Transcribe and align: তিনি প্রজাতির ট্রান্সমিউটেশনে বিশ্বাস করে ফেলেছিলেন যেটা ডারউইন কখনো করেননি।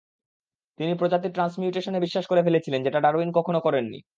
তিনি 0.79 0.91
প্রজাতির 0.95 1.31
ট্রান্সমিউটেশনে 1.31 1.99
বিশ্বাস 1.99 2.25
করে 2.27 2.41
ফেলেছিলেন 2.43 2.83
যেটা 2.83 2.99
ডারউইন 2.99 3.29
কখনো 3.31 3.59
করেননি। 3.59 3.99